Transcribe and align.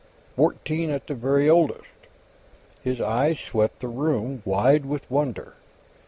Fourteen, 0.35 0.89
at 0.89 1.05
the 1.05 1.13
very 1.13 1.47
oldest. 1.47 1.85
His 2.83 2.99
eyes 2.99 3.37
swept 3.39 3.81
the 3.81 3.87
room, 3.87 4.41
wide 4.45 4.83
with 4.83 5.05
wonder. 5.11 5.53